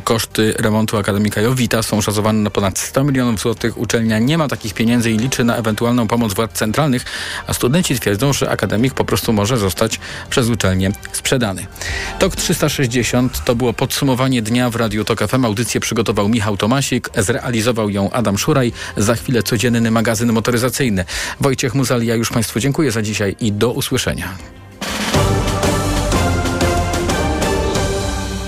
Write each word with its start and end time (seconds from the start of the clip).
koszty 0.00 0.54
remontu 0.58 0.96
Akademika 0.96 1.40
Jowita 1.40 1.82
są 1.82 2.00
szacowane 2.00 2.38
na 2.38 2.50
ponad 2.50 2.78
100 2.78 3.04
milionów 3.04 3.40
złotych. 3.40 3.78
Uczelnia 3.78 4.18
nie 4.18 4.38
ma 4.38 4.48
takich 4.48 4.74
pieniędzy 4.74 5.10
i 5.10 5.18
liczy 5.18 5.44
na 5.44 5.56
ewentualną 5.56 6.08
pomoc 6.08 6.34
władz 6.34 6.52
centralnych, 6.52 7.04
a 7.46 7.54
studenci 7.54 8.00
twierdzą, 8.00 8.32
że 8.32 8.50
akademik 8.50 8.94
po 8.94 9.04
prostu 9.04 9.32
może 9.32 9.58
zostać 9.58 10.00
przez 10.30 10.48
uczelnię 10.48 10.92
sprzedany. 11.12 11.66
TOK 12.18 12.36
360 12.36 13.44
to 13.44 13.54
było 13.54 13.72
podsumowanie 13.72 14.42
dnia 14.42 14.70
w 14.70 14.76
Radiu 14.76 15.04
TOK 15.04 15.28
FM. 15.28 15.44
Audycję 15.44 15.80
przygotował 15.80 16.28
Michał 16.28 16.56
Tomasik, 16.56 17.10
zrealizował 17.16 17.90
ją 17.90 18.10
Adam 18.10 18.38
Szuraj. 18.38 18.72
Za 18.96 19.14
chwilę 19.14 19.42
codzienny 19.42 19.90
magazyn 19.90 20.32
motoryzacyjny. 20.32 21.04
Wojciech 21.40 21.74
Muzal, 21.74 22.02
ja 22.02 22.14
już 22.14 22.30
Państwu 22.30 22.60
dziękuję 22.60 22.90
za 22.90 23.02
dzisiaj 23.02 23.36
i 23.40 23.52
do 23.52 23.70
usłyszenia. 23.72 24.34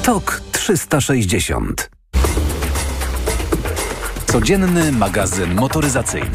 TOK 0.03 0.50
360. 0.61 1.91
Codzienny 4.27 4.93
magazyn 4.93 5.55
motoryzacyjny. 5.55 6.31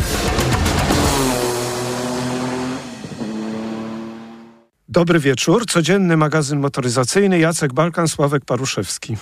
Dobry 4.90 5.20
wieczór. 5.20 5.66
Codzienny 5.66 6.18
magazyn 6.18 6.60
motoryzacyjny. 6.60 7.40
Jacek 7.40 7.74
Balkan, 7.74 8.08
Sławek 8.08 8.46
Paruszewski. 8.46 9.18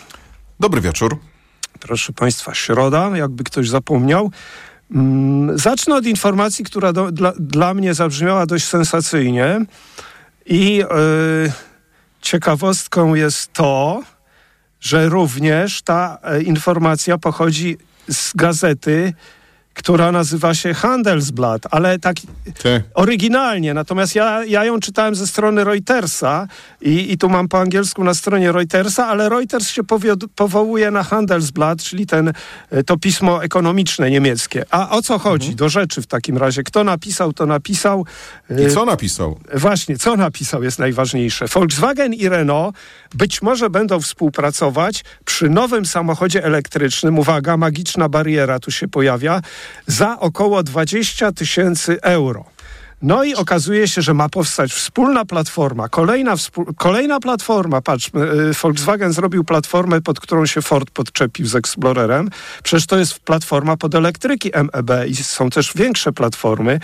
Dobry 0.60 0.82
wieczór. 0.82 1.18
Proszę 1.80 2.14
Państwa, 2.14 2.54
środa, 2.54 3.12
jakby 3.18 3.44
ktoś 3.44 3.70
zapomniał. 3.70 4.32
Mm, 4.92 5.58
zacznę 5.58 5.96
od 5.96 6.06
informacji, 6.06 6.66
która 6.66 6.94
do, 6.94 7.12
dla, 7.12 7.34
dla, 7.40 7.74
mnie 7.74 7.94
zabrzmiała 7.94 8.46
dość 8.46 8.66
sensacyjnie. 8.66 9.66
I 10.46 10.76
yy, 10.76 10.86
ciekawostką 12.22 13.16
jest 13.16 13.54
to, 13.54 14.04
że 14.84 15.10
również 15.10 15.82
ta 15.82 16.18
e, 16.24 16.42
informacja 16.42 17.18
pochodzi 17.18 17.78
z 18.10 18.34
gazety 18.36 19.14
która 19.74 20.12
nazywa 20.12 20.54
się 20.54 20.74
Handelsblatt, 20.74 21.68
ale 21.72 22.00
tak 22.00 22.16
Ty. 22.58 22.84
oryginalnie. 22.94 23.74
Natomiast 23.74 24.16
ja, 24.16 24.44
ja 24.46 24.66
ją 24.66 24.80
czytałem 24.80 25.16
ze 25.16 25.28
strony 25.28 25.64
Reutersa 25.64 26.48
i, 26.82 27.12
i 27.12 27.18
tu 27.18 27.30
mam 27.30 27.48
po 27.48 27.60
angielsku 27.60 28.04
na 28.04 28.14
stronie 28.14 28.52
Reutersa, 28.52 29.08
ale 29.08 29.30
Reuters 29.30 29.70
się 29.70 29.82
powołuje 30.36 30.92
na 30.92 31.04
Handelsblatt, 31.04 31.84
czyli 31.84 32.08
ten, 32.08 32.34
e, 32.72 32.84
to 32.84 32.98
pismo 32.98 33.44
ekonomiczne 33.44 34.12
niemieckie. 34.12 34.66
A 34.70 34.90
o 34.90 35.02
co 35.02 35.20
chodzi? 35.20 35.48
Mhm. 35.48 35.58
Do 35.58 35.70
rzeczy 35.70 36.02
w 36.02 36.08
takim 36.08 36.38
razie. 36.38 36.64
Kto 36.64 36.84
napisał, 36.84 37.34
to 37.34 37.46
napisał. 37.46 38.06
I 38.68 38.72
co 38.72 38.86
napisał? 38.86 39.40
Właśnie, 39.54 39.98
co 39.98 40.16
napisał 40.16 40.64
jest 40.64 40.80
najważniejsze. 40.80 41.46
Volkswagen 41.48 42.14
i 42.14 42.30
Renault 42.30 42.76
być 43.16 43.42
może 43.42 43.70
będą 43.70 44.00
współpracować 44.00 45.04
przy 45.26 45.50
nowym 45.50 45.86
samochodzie 45.86 46.44
elektrycznym. 46.44 47.20
Uwaga, 47.20 47.58
magiczna 47.58 48.10
bariera 48.10 48.60
tu 48.60 48.72
się 48.72 48.88
pojawia 48.88 49.42
za 49.88 50.20
około 50.20 50.64
20 50.64 51.32
tysięcy 51.32 52.02
euro. 52.02 52.53
No 53.04 53.24
i 53.24 53.36
okazuje 53.36 53.88
się, 53.88 54.02
że 54.02 54.14
ma 54.14 54.30
powstać 54.30 54.74
wspólna 54.74 55.26
platforma, 55.26 55.90
kolejna, 55.90 56.36
kolejna 56.78 57.20
platforma. 57.20 57.82
Patrz, 57.82 58.08
y, 58.08 58.54
Volkswagen 58.62 59.14
zrobił 59.14 59.44
platformę, 59.44 60.02
pod 60.02 60.20
którą 60.20 60.46
się 60.46 60.62
Ford 60.62 60.92
podczepił 60.92 61.48
z 61.48 61.56
Explorerem. 61.56 62.30
Przecież 62.64 62.86
to 62.86 62.98
jest 62.98 63.20
platforma 63.20 63.78
pod 63.78 63.96
elektryki 63.96 64.52
MEB 64.56 64.92
i 65.08 65.16
są 65.16 65.50
też 65.50 65.74
większe 65.76 66.12
platformy. 66.12 66.80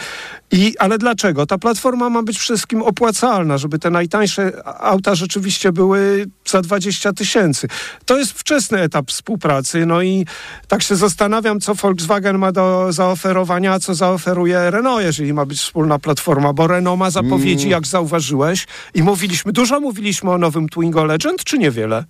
I, 0.52 0.78
ale 0.78 0.98
dlaczego? 0.98 1.46
Ta 1.46 1.58
platforma 1.58 2.10
ma 2.10 2.24
być 2.24 2.40
wszystkim 2.40 2.82
opłacalna, 2.82 3.58
żeby 3.58 3.80
te 3.80 3.90
najtańsze 3.90 4.52
auta 4.66 5.16
rzeczywiście 5.16 5.72
były 5.72 6.28
za 6.46 6.62
20 6.62 7.14
tysięcy. 7.14 7.68
To 8.06 8.18
jest 8.18 8.32
wczesny 8.32 8.82
etap 8.82 9.10
współpracy, 9.10 9.86
no 9.86 10.02
i 10.02 10.26
tak 10.68 10.84
się 10.84 10.96
zastanawiam, 10.96 11.60
co 11.60 11.76
Volkswagen 11.76 12.38
ma 12.38 12.52
do 12.52 12.94
zaoferowania, 12.94 13.74
a 13.74 13.80
co 13.80 13.96
zaoferuje 13.96 14.72
Renault, 14.72 15.04
jeżeli 15.04 15.34
ma 15.34 15.46
być 15.46 15.60
wspólna 15.60 16.00
platforma, 16.00 16.09
bo 16.54 16.68
Renault 16.68 17.00
ma 17.00 17.10
zapowiedzi, 17.10 17.66
mm. 17.66 17.72
jak 17.72 17.88
zauważyłeś, 17.88 18.68
i 18.94 19.04
mówiliśmy, 19.04 19.52
dużo 19.52 19.80
mówiliśmy 19.80 20.32
o 20.32 20.38
nowym 20.38 20.70
Twingo 20.70 21.04
Legend, 21.04 21.44
czy 21.44 21.58
niewiele? 21.58 22.06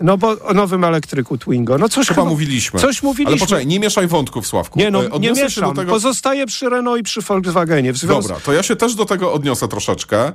No 0.00 0.18
bo 0.18 0.36
o 0.42 0.54
nowym 0.54 0.84
elektryku 0.84 1.38
Twingo. 1.38 1.78
No 1.78 1.88
coś 1.88 2.08
chyba, 2.08 2.20
chyba 2.20 2.30
mówiliśmy. 2.30 2.80
Coś 2.80 3.02
mówiliśmy. 3.02 3.32
Ale 3.32 3.40
poczekaj, 3.40 3.66
nie 3.66 3.80
mieszaj 3.80 4.06
wątków, 4.06 4.46
Sławku. 4.46 4.78
Nie, 4.78 4.90
no, 4.90 5.04
e, 5.04 5.18
nie 5.18 5.32
mieszam. 5.32 5.74
Tego... 5.74 5.92
Pozostaję 5.92 6.46
przy 6.46 6.68
Renault 6.68 7.00
i 7.00 7.02
przy 7.02 7.20
Volkswagenie. 7.22 7.92
W 7.92 7.96
związku... 7.96 8.22
Dobra, 8.22 8.44
to 8.44 8.52
ja 8.52 8.62
się 8.62 8.76
też 8.76 8.94
do 8.94 9.04
tego 9.04 9.32
odniosę 9.32 9.68
troszeczkę. 9.68 10.32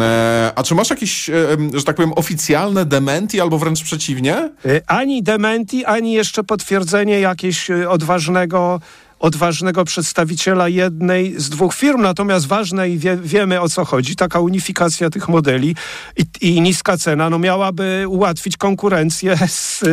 E, 0.00 0.52
a 0.56 0.62
czy 0.62 0.74
masz 0.74 0.90
jakieś, 0.90 1.30
e, 1.30 1.56
że 1.74 1.84
tak 1.84 1.96
powiem, 1.96 2.12
oficjalne 2.12 2.84
dementi 2.84 3.40
albo 3.40 3.58
wręcz 3.58 3.82
przeciwnie? 3.82 4.34
E, 4.36 4.50
ani 4.86 5.22
dementi, 5.22 5.84
ani 5.84 6.12
jeszcze 6.12 6.44
potwierdzenie 6.44 7.20
jakiegoś 7.20 7.70
e, 7.70 7.90
odważnego 7.90 8.80
odważnego 9.20 9.84
przedstawiciela 9.84 10.68
jednej 10.68 11.40
z 11.40 11.48
dwóch 11.48 11.74
firm. 11.74 12.02
Natomiast 12.02 12.46
ważne 12.46 12.88
i 12.88 12.98
wie, 12.98 13.16
wiemy 13.16 13.60
o 13.60 13.68
co 13.68 13.84
chodzi, 13.84 14.16
taka 14.16 14.40
unifikacja 14.40 15.10
tych 15.10 15.28
modeli 15.28 15.76
i, 16.16 16.24
i 16.40 16.60
niska 16.60 16.96
cena 16.96 17.30
no 17.30 17.38
miałaby 17.38 18.04
ułatwić 18.08 18.56
konkurencję 18.56 19.38
z, 19.48 19.84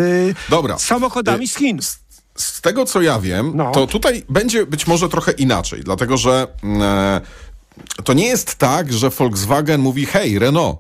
Dobra. 0.49 0.77
z 0.77 0.85
samochodami 0.85 1.45
y, 1.45 1.47
z 1.47 1.55
Chin. 1.55 1.79
Z, 2.35 2.61
tego 2.61 2.85
co 2.85 3.01
ja 3.01 3.19
wiem, 3.19 3.51
no. 3.55 3.71
to 3.71 3.87
tutaj 3.87 4.23
będzie 4.29 4.65
być 4.65 4.87
może 4.87 5.09
trochę 5.09 5.31
inaczej, 5.31 5.81
dlatego 5.83 6.17
że 6.17 6.47
e, 6.81 7.21
to 8.03 8.13
nie 8.13 8.27
jest 8.27 8.55
tak, 8.55 8.93
że 8.93 9.09
Volkswagen 9.09 9.81
mówi 9.81 10.05
hej 10.05 10.39
Renault, 10.39 10.77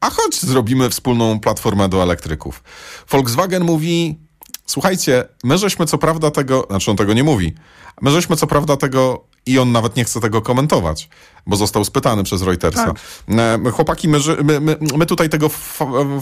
a 0.00 0.10
chodź 0.10 0.40
zrobimy 0.40 0.90
wspólną 0.90 1.40
platformę 1.40 1.88
do 1.88 2.02
elektryków. 2.02 2.62
Volkswagen 3.10 3.64
mówi 3.64 4.18
słuchajcie, 4.70 5.24
my 5.44 5.58
żeśmy 5.58 5.86
co 5.86 5.98
prawda 5.98 6.30
tego, 6.30 6.66
znaczy 6.70 6.90
on 6.90 6.96
tego 6.96 7.12
nie 7.12 7.24
mówi, 7.24 7.54
My 8.00 8.10
żeśmy 8.10 8.36
co 8.36 8.46
prawda 8.46 8.76
tego 8.76 9.24
i 9.46 9.58
on 9.58 9.72
nawet 9.72 9.96
nie 9.96 10.04
chce 10.04 10.20
tego 10.20 10.42
komentować, 10.42 11.08
bo 11.46 11.56
został 11.56 11.84
spytany 11.84 12.24
przez 12.24 12.42
Reutersa. 12.42 12.86
Tak. 12.86 12.96
E, 13.66 13.70
chłopaki, 13.70 14.08
my, 14.08 14.18
my, 14.44 14.60
my, 14.60 14.76
my 14.96 15.06
tutaj 15.06 15.28
tego 15.28 15.50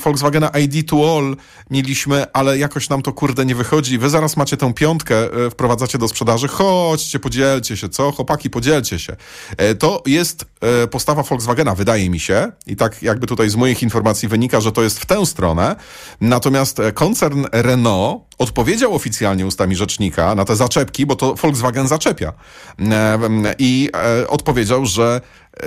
Volkswagena 0.05 0.49
ID 0.49 0.89
to 0.89 1.17
All 1.17 1.37
mieliśmy, 1.71 2.33
ale 2.33 2.59
jakoś 2.59 2.89
nam 2.89 3.03
to 3.03 3.13
kurde 3.13 3.47
nie 3.47 3.55
wychodzi. 3.55 3.99
Wy 3.99 4.11
zaraz 4.11 4.37
macie 4.37 4.57
tę 4.57 4.75
piątkę, 4.75 5.47
e, 5.47 5.51
wprowadzacie 5.51 5.99
do 5.99 6.09
sprzedaży. 6.09 6.49
Chodźcie, 6.49 7.19
podzielcie 7.19 7.77
się, 7.77 7.89
co? 7.89 8.13
Chłopaki, 8.13 8.51
podzielcie 8.51 8.99
się. 8.99 9.17
E, 9.57 9.75
to 9.75 10.03
jest 10.07 10.45
postawa 10.91 11.23
Volkswagena, 11.23 11.75
wydaje 11.75 12.11
mi 12.11 12.21
się, 12.21 12.53
i 12.67 12.77
tak 12.77 13.03
jakby 13.03 13.27
tutaj 13.27 13.51
z 13.51 13.57
moich 13.57 13.83
informacji 13.83 14.29
wynika, 14.29 14.61
że 14.61 14.73
to 14.73 14.83
jest 14.83 14.99
w 14.99 15.07
tę 15.07 15.27
stronę. 15.27 15.77
Natomiast 16.21 16.81
koncern 16.95 17.45
Renault 17.53 18.28
odpowiedział 18.39 18.95
oficjalnie 18.95 19.47
ustami 19.47 19.77
rzecznika 19.77 20.35
na 20.35 20.45
te 20.45 20.57
zaczepki, 20.57 21.07
bo 21.07 21.17
to 21.17 21.35
Volkswagen 21.35 21.89
zaczepia 21.89 22.33
i 23.59 23.91
e, 23.95 24.29
odpowiedział, 24.29 24.87
że 24.87 25.21
e, 25.63 25.67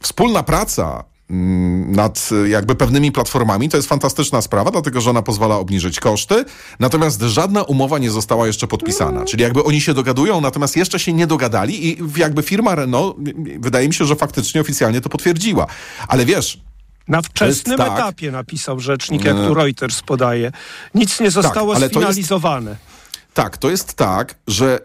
wspólna 0.00 0.42
praca 0.42 1.04
mm, 1.30 1.92
nad 1.92 2.30
jakby 2.48 2.74
pewnymi 2.74 3.12
platformami. 3.12 3.68
To 3.68 3.76
jest 3.76 3.88
fantastyczna 3.88 4.42
sprawa, 4.42 4.70
dlatego 4.70 5.00
że 5.00 5.10
ona 5.10 5.22
pozwala 5.22 5.56
obniżyć 5.56 6.00
koszty, 6.00 6.44
natomiast 6.80 7.20
żadna 7.20 7.62
umowa 7.62 7.98
nie 7.98 8.10
została 8.10 8.46
jeszcze 8.46 8.66
podpisana. 8.66 9.24
Czyli 9.24 9.42
jakby 9.42 9.64
oni 9.64 9.80
się 9.80 9.94
dogadują, 9.94 10.40
natomiast 10.40 10.76
jeszcze 10.76 10.98
się 10.98 11.12
nie 11.12 11.26
dogadali 11.26 11.88
i 11.88 11.98
jakby 12.16 12.42
firma 12.42 12.74
Renault, 12.74 13.16
wydaje 13.58 13.88
mi 13.88 13.94
się, 13.94 14.04
że 14.04 14.16
faktycznie 14.16 14.60
oficjalnie 14.60 15.00
to 15.00 15.08
potwierdziła. 15.08 15.66
Ale 16.08 16.24
wiesz, 16.24 16.60
na 17.08 17.22
wczesnym 17.22 17.78
tak, 17.78 17.92
etapie 17.92 18.30
napisał 18.30 18.80
rzecznik, 18.80 19.24
jak 19.24 19.36
tu 19.36 19.54
Reuters 19.54 20.02
podaje. 20.02 20.52
Nic 20.94 21.20
nie 21.20 21.30
zostało 21.30 21.74
tak, 21.74 21.90
sfinalizowane. 21.90 22.70
Jest, 22.70 22.80
tak, 23.34 23.58
to 23.58 23.70
jest 23.70 23.94
tak, 23.94 24.34
że 24.48 24.78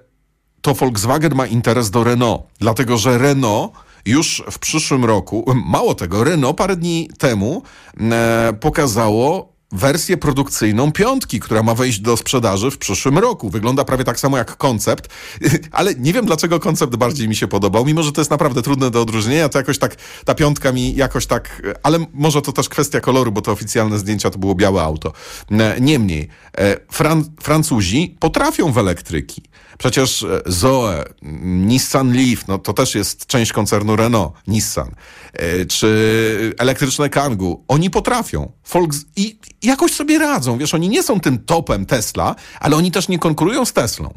to 0.61 0.73
Volkswagen 0.73 1.35
ma 1.35 1.45
interes 1.45 1.89
do 1.89 2.03
Renault, 2.03 2.43
dlatego 2.59 2.97
że 2.97 3.17
Renault 3.17 3.73
już 4.05 4.43
w 4.51 4.59
przyszłym 4.59 5.05
roku, 5.05 5.53
mało 5.65 5.95
tego, 5.95 6.23
Renault 6.23 6.57
parę 6.57 6.75
dni 6.75 7.09
temu 7.17 7.63
e, 8.11 8.53
pokazało 8.59 9.53
wersję 9.71 10.17
produkcyjną 10.17 10.91
piątki, 10.91 11.39
która 11.39 11.63
ma 11.63 11.75
wejść 11.75 11.99
do 11.99 12.17
sprzedaży 12.17 12.71
w 12.71 12.77
przyszłym 12.77 13.17
roku. 13.17 13.49
Wygląda 13.49 13.85
prawie 13.85 14.03
tak 14.03 14.19
samo 14.19 14.37
jak 14.37 14.57
koncept, 14.57 15.09
ale 15.71 15.95
nie 15.95 16.13
wiem 16.13 16.25
dlaczego 16.25 16.59
koncept 16.59 16.95
bardziej 16.95 17.27
mi 17.29 17.35
się 17.35 17.47
podobał, 17.47 17.85
mimo 17.85 18.03
że 18.03 18.11
to 18.11 18.21
jest 18.21 18.31
naprawdę 18.31 18.61
trudne 18.61 18.91
do 18.91 19.01
odróżnienia, 19.01 19.49
to 19.49 19.57
jakoś 19.57 19.77
tak, 19.77 19.95
ta 20.25 20.35
piątka 20.35 20.71
mi 20.71 20.95
jakoś 20.95 21.25
tak, 21.25 21.61
ale 21.83 21.99
może 22.13 22.41
to 22.41 22.51
też 22.51 22.69
kwestia 22.69 22.99
koloru, 23.01 23.31
bo 23.31 23.41
to 23.41 23.51
oficjalne 23.51 23.99
zdjęcia 23.99 24.29
to 24.29 24.39
było 24.39 24.55
białe 24.55 24.81
auto. 24.83 25.13
E, 25.51 25.81
niemniej, 25.81 26.27
e, 26.57 26.77
Fran 26.91 27.23
Francuzi 27.41 28.17
potrafią 28.19 28.71
w 28.71 28.77
elektryki. 28.77 29.41
Przecież 29.77 30.23
e, 30.23 30.41
Zoe, 30.45 31.03
Nissan 31.41 32.13
Leaf, 32.13 32.47
no 32.47 32.57
to 32.57 32.73
też 32.73 32.95
jest 32.95 33.25
część 33.25 33.53
koncernu 33.53 33.95
Renault, 33.95 34.33
Nissan, 34.47 34.91
czy 35.69 36.55
elektryczne 36.57 37.09
Kangoo. 37.09 37.63
Oni 37.67 37.89
potrafią. 37.89 38.51
Volks 38.73 39.05
i 39.15 39.39
jakoś 39.63 39.91
sobie 39.91 40.19
radzą. 40.19 40.57
Wiesz, 40.57 40.73
oni 40.73 40.89
nie 40.89 41.03
są 41.03 41.19
tym 41.19 41.39
topem 41.39 41.85
Tesla, 41.85 42.35
ale 42.59 42.75
oni 42.75 42.91
też 42.91 43.07
nie 43.07 43.19
konkurują 43.19 43.65
z 43.65 43.73
Teslą. 43.73 44.13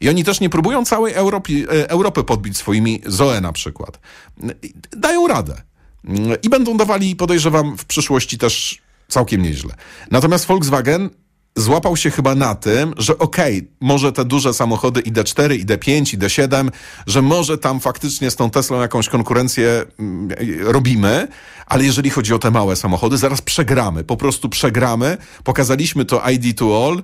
I 0.00 0.08
oni 0.08 0.24
też 0.24 0.40
nie 0.40 0.50
próbują 0.50 0.84
całej 0.84 1.14
Europy, 1.14 1.66
e, 1.70 1.90
Europy 1.90 2.24
podbić 2.24 2.56
swoimi 2.56 3.02
Zoe 3.06 3.40
na 3.40 3.52
przykład. 3.52 4.00
Dają 4.90 5.26
radę. 5.26 5.62
I 6.42 6.48
będą 6.48 6.76
dawali, 6.76 7.16
podejrzewam, 7.16 7.78
w 7.78 7.84
przyszłości 7.84 8.38
też 8.38 8.78
całkiem 9.08 9.42
nieźle. 9.42 9.74
Natomiast 10.10 10.46
Volkswagen 10.46 11.10
złapał 11.60 11.96
się 11.96 12.10
chyba 12.10 12.34
na 12.34 12.54
tym, 12.54 12.94
że 12.96 13.18
okej, 13.18 13.58
okay, 13.58 13.68
może 13.80 14.12
te 14.12 14.24
duże 14.24 14.54
samochody 14.54 15.00
ID4, 15.00 15.64
ID5, 15.64 16.18
ID7, 16.18 16.70
że 17.06 17.22
może 17.22 17.58
tam 17.58 17.80
faktycznie 17.80 18.30
z 18.30 18.36
tą 18.36 18.50
Teslą 18.50 18.80
jakąś 18.80 19.08
konkurencję 19.08 19.84
mm, 19.98 20.28
robimy, 20.60 21.28
ale 21.66 21.84
jeżeli 21.84 22.10
chodzi 22.10 22.34
o 22.34 22.38
te 22.38 22.50
małe 22.50 22.76
samochody, 22.76 23.16
zaraz 23.16 23.42
przegramy, 23.42 24.04
po 24.04 24.16
prostu 24.16 24.48
przegramy. 24.48 25.16
Pokazaliśmy 25.44 26.04
to 26.04 26.30
ID 26.30 26.58
to 26.58 26.86
all, 26.86 27.02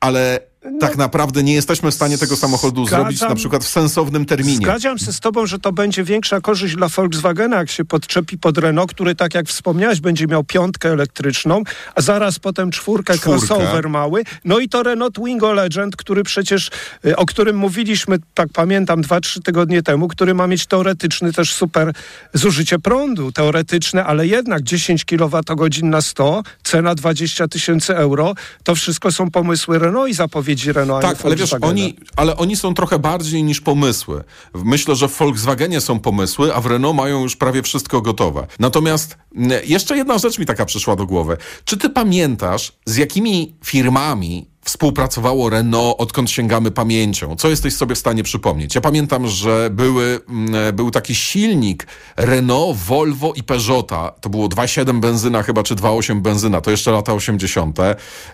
ale 0.00 0.40
no, 0.72 0.78
tak 0.78 0.96
naprawdę 0.96 1.42
nie 1.42 1.54
jesteśmy 1.54 1.90
w 1.90 1.94
stanie 1.94 2.18
tego 2.18 2.36
samochodu 2.36 2.86
zgadzam, 2.86 3.02
zrobić 3.02 3.20
na 3.20 3.34
przykład 3.34 3.64
w 3.64 3.68
sensownym 3.68 4.24
terminie. 4.24 4.56
Zgadzam 4.56 4.98
się 4.98 5.12
z 5.12 5.20
tobą, 5.20 5.46
że 5.46 5.58
to 5.58 5.72
będzie 5.72 6.04
większa 6.04 6.40
korzyść 6.40 6.76
dla 6.76 6.88
Volkswagena, 6.88 7.56
jak 7.56 7.70
się 7.70 7.84
podczepi 7.84 8.38
pod 8.38 8.58
Renault, 8.58 8.90
który 8.90 9.14
tak 9.14 9.34
jak 9.34 9.46
wspomniałeś, 9.46 10.00
będzie 10.00 10.26
miał 10.26 10.44
piątkę 10.44 10.90
elektryczną, 10.90 11.62
a 11.94 12.00
zaraz 12.00 12.38
potem 12.38 12.70
czwórkę, 12.70 13.14
czwórkę. 13.14 13.46
crossover 13.46 13.88
mały. 13.88 14.22
No 14.44 14.58
i 14.58 14.68
to 14.68 14.82
Renault 14.82 15.14
Twingo 15.14 15.52
Legend, 15.52 15.96
który 15.96 16.22
przecież, 16.22 16.70
y, 17.06 17.16
o 17.16 17.26
którym 17.26 17.56
mówiliśmy, 17.56 18.18
tak 18.34 18.48
pamiętam, 18.52 19.02
dwa, 19.02 19.20
trzy 19.20 19.40
tygodnie 19.42 19.82
temu, 19.82 20.08
który 20.08 20.34
ma 20.34 20.46
mieć 20.46 20.66
teoretyczny 20.66 21.32
też 21.32 21.54
super 21.54 21.92
zużycie 22.34 22.78
prądu. 22.78 23.32
Teoretyczne, 23.32 24.04
ale 24.04 24.26
jednak 24.26 24.62
10 24.62 25.04
kWh 25.04 25.82
na 25.82 26.00
100, 26.00 26.42
cena 26.64 26.94
20 26.94 27.48
tysięcy 27.48 27.96
euro. 27.96 28.34
To 28.64 28.74
wszystko 28.74 29.12
są 29.12 29.30
pomysły 29.30 29.78
Renault 29.78 30.10
i 30.10 30.14
zapowiedzi 30.14 30.55
Renault. 30.64 31.02
Tak, 31.02 31.24
ale 31.24 31.36
wiesz, 31.36 31.54
oni, 31.60 31.96
ale 32.16 32.36
oni 32.36 32.56
są 32.56 32.74
trochę 32.74 32.98
bardziej 32.98 33.42
niż 33.42 33.60
pomysły. 33.60 34.24
Myślę, 34.54 34.96
że 34.96 35.08
w 35.08 35.18
Volkswagenie 35.18 35.80
są 35.80 35.98
pomysły, 36.00 36.54
a 36.54 36.60
w 36.60 36.66
Renault 36.66 36.96
mają 36.96 37.22
już 37.22 37.36
prawie 37.36 37.62
wszystko 37.62 38.00
gotowe. 38.00 38.46
Natomiast 38.58 39.16
jeszcze 39.64 39.96
jedna 39.96 40.18
rzecz 40.18 40.38
mi 40.38 40.46
taka 40.46 40.64
przyszła 40.64 40.96
do 40.96 41.06
głowy. 41.06 41.36
Czy 41.64 41.76
ty 41.76 41.90
pamiętasz, 41.90 42.72
z 42.86 42.96
jakimi 42.96 43.54
firmami 43.64 44.55
współpracowało 44.66 45.50
Renault, 45.50 45.94
odkąd 45.98 46.30
sięgamy 46.30 46.70
pamięcią. 46.70 47.36
Co 47.36 47.48
jesteś 47.48 47.74
sobie 47.74 47.94
w 47.94 47.98
stanie 47.98 48.22
przypomnieć? 48.22 48.74
Ja 48.74 48.80
pamiętam, 48.80 49.26
że 49.26 49.68
były, 49.72 50.20
mm, 50.28 50.76
był 50.76 50.90
taki 50.90 51.14
silnik 51.14 51.86
Renault, 52.16 52.78
Volvo 52.78 53.32
i 53.36 53.42
Peugeota. 53.42 54.12
To 54.20 54.28
było 54.28 54.48
2,7 54.48 55.00
benzyna 55.00 55.42
chyba, 55.42 55.62
czy 55.62 55.74
2,8 55.74 56.20
benzyna. 56.20 56.60
To 56.60 56.70
jeszcze 56.70 56.90
lata 56.90 57.12
80. 57.12 57.78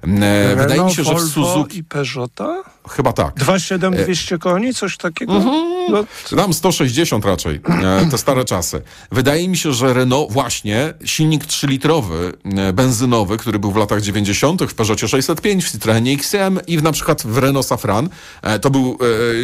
Mm, 0.03 0.23
e, 0.23 0.55
Renault, 0.55 0.61
Wydaje 0.61 0.85
mi 0.85 0.95
się, 0.95 1.05
że 1.05 1.15
w 1.15 1.21
Suzuki... 1.21 1.79
i 1.79 1.85
Peugeota? 1.85 2.63
Chyba 2.89 3.13
tak. 3.13 3.35
2,7 3.35 4.05
200 4.05 4.35
e, 4.35 4.39
koni, 4.39 4.75
coś 4.75 4.97
takiego? 4.97 5.37
Mhm. 5.37 5.73
No. 5.91 6.05
Tam 6.37 6.55
160 6.55 7.25
raczej, 7.25 7.61
e, 7.83 8.07
te 8.11 8.19
stare 8.19 8.45
czasy. 8.45 8.83
Wydaje 9.13 9.49
mi 9.49 9.57
się, 9.57 9.73
że 9.73 9.95
Renault 9.95 10.33
właśnie, 10.33 10.95
silnik 11.05 11.45
3-litrowy, 11.45 12.33
benzynowy, 12.73 13.39
który 13.39 13.59
był 13.59 13.73
w 13.73 13.77
latach 13.77 14.03
90. 14.03 14.63
w 14.63 14.75
Peugeotie 14.75 15.09
605, 15.09 15.65
w 15.65 15.73
Citroenie 15.73 16.13
XM 16.13 16.61
i 16.67 16.79
w, 16.79 16.83
na 16.83 16.93
przykład 16.93 17.23
w 17.23 17.39
Renault 17.39 17.67
Safran. 17.67 18.09
E, 18.43 18.59
to 18.59 18.71
był 18.71 18.99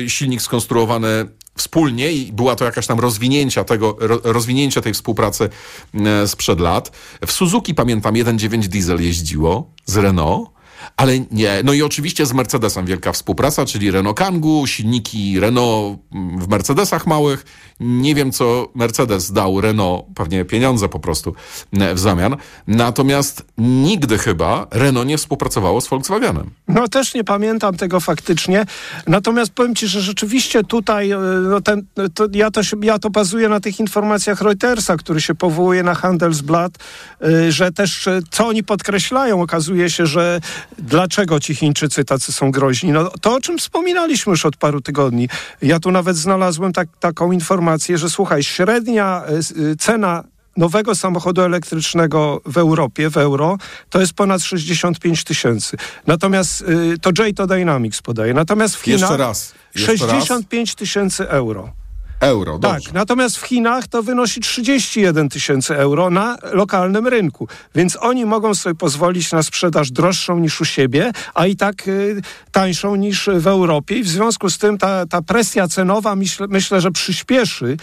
e, 0.05 0.09
silnik 0.09 0.43
skonstruowany 0.43 1.27
wspólnie 1.57 2.13
i 2.13 2.33
była 2.33 2.57
to 2.57 2.65
jakaś 2.65 2.87
tam 2.87 3.01
rozwinięcia 3.01 3.65
tego, 3.65 3.97
rozwinięcie 4.25 4.81
tej 4.81 4.95
współpracy 4.95 5.49
e, 5.95 6.29
sprzed 6.29 6.61
lat. 6.61 6.93
W 7.27 7.33
Suzuki 7.33 7.75
pamiętam 7.75 8.15
1.9 8.15 8.67
diesel 8.67 9.03
jeździło 9.03 9.71
z 9.85 9.97
Renault. 9.97 10.58
Ale 10.97 11.21
nie. 11.31 11.61
No 11.65 11.73
i 11.73 11.83
oczywiście 11.83 12.27
z 12.27 12.33
Mercedesem 12.33 12.87
wielka 12.87 13.13
współpraca, 13.13 13.67
czyli 13.67 13.91
Renault 13.91 14.19
Kangoo, 14.19 14.67
silniki 14.67 15.41
Renault 15.41 15.99
w 16.39 16.49
Mercedesach 16.49 17.07
małych. 17.07 17.45
Nie 17.81 18.15
wiem, 18.15 18.33
co 18.33 18.69
Mercedes 18.75 19.33
dał 19.33 19.61
Renault, 19.61 20.05
pewnie 20.15 20.45
pieniądze 20.45 20.89
po 20.89 20.99
prostu 20.99 21.35
e, 21.73 21.95
w 21.95 21.99
zamian. 21.99 22.37
Natomiast 22.67 23.45
nigdy 23.59 24.19
chyba 24.19 24.67
Renault 24.71 25.09
nie 25.09 25.19
współpracowało 25.19 25.81
z 25.81 25.89
Volkswagenem. 25.89 26.51
No 26.69 26.89
też 26.89 27.15
nie 27.15 27.25
pamiętam 27.25 27.77
tego 27.77 28.01
faktycznie. 28.01 28.67
Natomiast 29.07 29.53
powiem 29.53 29.75
ci, 29.75 29.89
że 29.89 30.01
rzeczywiście 30.01 30.65
tutaj 30.65 31.11
e, 31.11 31.19
no 31.51 31.61
ten, 31.61 31.87
to 32.15 32.27
ja, 32.33 32.51
to 32.51 32.63
się, 32.63 32.77
ja 32.83 32.99
to 32.99 33.11
bazuję 33.11 33.49
na 33.49 33.61
tych 33.61 33.81
informacjach 33.81 34.41
Reutersa, 34.41 34.97
który 34.97 35.21
się 35.21 35.35
powołuje 35.35 35.83
na 35.83 35.95
Handelsblatt, 35.95 36.79
e, 37.23 37.53
że 37.53 37.73
też 37.73 38.09
co 38.31 38.47
oni 38.47 38.63
podkreślają, 38.63 39.43
okazuje 39.43 39.91
się, 39.91 40.07
że 40.07 40.41
Dlaczego 40.79 41.41
ci 41.41 41.55
Chińczycy 41.55 42.05
tacy 42.05 42.33
są 42.33 42.51
groźni? 42.51 42.93
No, 42.93 43.11
to, 43.21 43.35
o 43.35 43.41
czym 43.41 43.59
wspominaliśmy 43.59 44.31
już 44.31 44.47
od 44.47 44.57
paru 44.57 44.81
tygodni. 44.81 45.29
Ja 45.63 45.81
tu 45.81 45.91
nawet 45.91 46.17
znalazłem 46.17 46.73
tak, 46.73 46.89
taką 47.01 47.33
informację, 47.33 47.99
że 47.99 48.11
słuchaj, 48.11 48.43
średnia 48.43 49.23
y, 49.57 49.77
cena 49.77 50.25
nowego 50.57 50.95
samochodu 50.95 51.43
elektrycznego 51.43 52.41
w 52.47 52.59
Europie, 52.59 53.11
w 53.11 53.17
euro, 53.17 53.59
to 53.91 54.01
jest 54.01 54.13
ponad 54.13 54.43
65 54.43 55.25
tysięcy. 55.25 55.77
Natomiast 56.07 56.61
y, 56.61 56.99
to 57.01 57.11
J 57.19 57.37
to 57.37 57.47
Dynamics 57.47 58.03
podaje. 58.03 58.35
Natomiast 58.35 58.77
w 58.77 58.83
Chinach 58.83 59.01
Jeszcze 59.01 59.17
raz. 59.17 59.55
Jeszcze 59.75 59.99
65 59.99 60.75
tysięcy 60.75 61.29
euro 61.29 61.73
euro. 62.21 62.59
Dobrze. 62.59 62.85
Tak, 62.85 62.95
natomiast 62.95 63.37
w 63.37 63.43
Chinach 63.43 63.89
to 63.89 64.03
wynosi 64.03 64.41
31 64.41 65.29
tysięcy 65.29 65.77
euro 65.77 66.11
na 66.11 66.37
lokalnym 66.53 67.07
rynku. 67.07 67.49
Więc 67.75 67.99
oni 68.01 68.27
mogą 68.27 68.55
sobie 68.55 68.75
pozwolić 68.75 69.33
na 69.33 69.43
sprzedaż 69.43 69.91
droższą 69.91 70.39
niż 70.39 70.61
u 70.61 70.65
siebie, 70.65 71.13
a 71.35 71.47
i 71.47 71.57
tak 71.57 71.89
y, 71.89 72.23
tańszą 72.53 72.97
niż 72.97 73.31
w 73.35 73.47
Europie. 73.47 73.97
I 73.97 74.03
w 74.03 74.09
związku 74.09 74.51
z 74.51 74.59
tym 74.59 74.79
ta, 74.79 75.07
ta 75.07 75.23
presja 75.23 75.69
cenowa 75.69 76.17
myśl, 76.17 76.47
myślę, 76.49 76.81
że 76.81 76.91
przyspieszy 76.91 77.77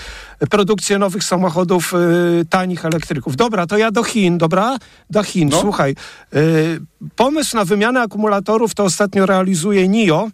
produkcję 0.50 0.98
nowych 1.00 1.24
samochodów 1.24 1.94
y, 1.94 2.46
tanich 2.50 2.86
elektryków. 2.86 3.36
Dobra, 3.36 3.68
to 3.68 3.78
ja 3.78 3.92
do 3.92 4.04
Chin, 4.04 4.38
dobra? 4.38 4.78
Do 5.10 5.24
Chin. 5.24 5.50
No. 5.50 5.62
Słuchaj, 5.62 5.96
y, 6.36 6.80
pomysł 7.16 7.58
na 7.58 7.66
wymianę 7.66 8.02
akumulatorów 8.02 8.76
to 8.76 8.84
ostatnio 8.84 9.26
realizuje 9.26 9.88
NIO. 9.88 10.30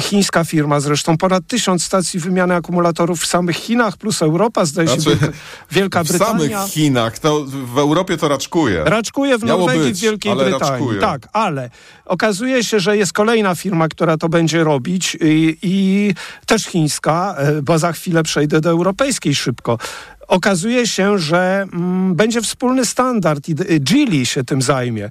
Chińska 0.00 0.44
firma 0.44 0.80
zresztą, 0.80 1.18
ponad 1.18 1.46
tysiąc 1.46 1.84
stacji 1.84 2.20
wymiany 2.20 2.54
akumulatorów 2.54 3.20
w 3.20 3.26
samych 3.26 3.56
Chinach, 3.56 3.96
plus 3.96 4.22
Europa, 4.22 4.64
zdaje 4.64 4.88
się 4.88 5.00
znaczy, 5.00 5.18
Wielka 5.70 6.04
Brytania. 6.04 6.34
W 6.34 6.50
samych 6.50 6.72
Chinach, 6.72 7.18
to 7.18 7.44
w 7.74 7.78
Europie 7.78 8.16
to 8.16 8.28
raczkuje. 8.28 8.84
Raczkuje 8.84 9.38
w 9.38 9.44
Norwegii, 9.44 9.84
być, 9.84 9.98
w 9.98 10.02
Wielkiej 10.02 10.36
Brytanii. 10.36 10.60
Raczkuje. 10.60 11.00
Tak, 11.00 11.28
ale 11.32 11.70
okazuje 12.04 12.64
się, 12.64 12.80
że 12.80 12.96
jest 12.96 13.12
kolejna 13.12 13.54
firma, 13.54 13.88
która 13.88 14.16
to 14.16 14.28
będzie 14.28 14.64
robić 14.64 15.16
i, 15.20 15.58
i 15.62 16.14
też 16.46 16.64
chińska, 16.64 17.34
e, 17.38 17.62
bo 17.62 17.78
za 17.78 17.92
chwilę 17.92 18.22
przejdę 18.22 18.60
do 18.60 18.70
europejskiej 18.70 19.34
szybko 19.34 19.78
okazuje 20.32 20.86
się, 20.86 21.18
że 21.18 21.66
mm, 21.72 22.14
będzie 22.14 22.42
wspólny 22.42 22.84
standard 22.84 23.48
i 23.48 23.54
Geely 23.80 24.26
się 24.26 24.44
tym 24.44 24.62
zajmie. 24.62 25.10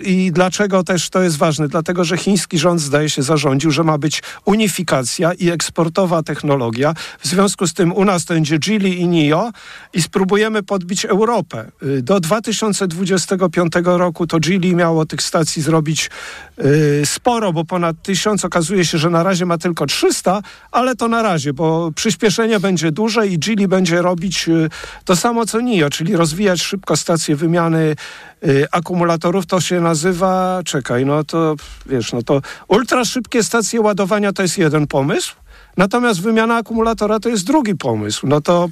I 0.00 0.32
dlaczego 0.32 0.84
też 0.84 1.10
to 1.10 1.22
jest 1.22 1.36
ważne? 1.36 1.68
Dlatego, 1.68 2.04
że 2.04 2.16
chiński 2.16 2.58
rząd 2.58 2.80
zdaje 2.80 3.10
się 3.10 3.22
zarządził, 3.22 3.70
że 3.70 3.84
ma 3.84 3.98
być 3.98 4.22
unifikacja 4.44 5.32
i 5.32 5.50
eksportowa 5.50 6.22
technologia. 6.22 6.94
W 7.20 7.26
związku 7.26 7.66
z 7.66 7.74
tym 7.74 7.92
u 7.92 8.04
nas 8.04 8.24
to 8.24 8.34
będzie 8.34 8.58
Geely 8.58 8.88
i 8.88 9.08
NIO 9.08 9.50
i 9.92 10.02
spróbujemy 10.02 10.62
podbić 10.62 11.04
Europę. 11.04 11.70
Y, 11.82 12.02
do 12.02 12.20
2025 12.20 13.72
roku 13.84 14.26
to 14.26 14.38
Geely 14.40 14.74
miało 14.74 15.06
tych 15.06 15.22
stacji 15.22 15.62
zrobić 15.62 16.10
y, 16.58 17.02
sporo, 17.04 17.52
bo 17.52 17.64
ponad 17.64 18.02
tysiąc. 18.02 18.44
Okazuje 18.44 18.84
się, 18.84 18.98
że 18.98 19.10
na 19.10 19.22
razie 19.22 19.46
ma 19.46 19.58
tylko 19.58 19.86
300, 19.86 20.42
ale 20.72 20.96
to 20.96 21.08
na 21.08 21.22
razie, 21.22 21.52
bo 21.52 21.92
przyspieszenie 21.92 22.60
będzie 22.60 22.92
duże 22.92 23.26
i 23.26 23.38
Geely 23.38 23.68
będzie 23.68 24.02
robić 24.02 24.27
robić 24.28 24.48
y, 24.48 24.68
to 25.04 25.16
samo 25.16 25.46
co 25.46 25.60
NIO, 25.60 25.90
czyli 25.90 26.16
rozwijać 26.16 26.62
szybko 26.62 26.96
stacje 26.96 27.36
wymiany 27.36 27.96
y, 28.44 28.66
akumulatorów, 28.72 29.46
to 29.46 29.60
się 29.60 29.80
nazywa, 29.80 30.60
czekaj, 30.64 31.06
no 31.06 31.24
to 31.24 31.56
wiesz, 31.86 32.12
no 32.12 32.22
to 32.22 32.40
ultra 32.68 33.04
szybkie 33.04 33.42
stacje 33.42 33.80
ładowania 33.80 34.32
to 34.32 34.42
jest 34.42 34.58
jeden 34.58 34.86
pomysł, 34.86 35.34
natomiast 35.76 36.20
wymiana 36.20 36.56
akumulatora 36.56 37.20
to 37.20 37.28
jest 37.28 37.46
drugi 37.46 37.74
pomysł. 37.74 38.26
No 38.26 38.40
to 38.40 38.68